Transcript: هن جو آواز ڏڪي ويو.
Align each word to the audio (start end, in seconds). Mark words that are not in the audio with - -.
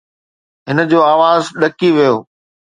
هن 0.67 0.77
جو 0.91 0.99
آواز 1.13 1.43
ڏڪي 1.61 1.89
ويو. 1.95 2.15